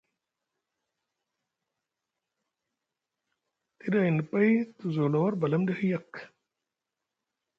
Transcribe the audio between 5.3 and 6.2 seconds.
balamɗi hiyak.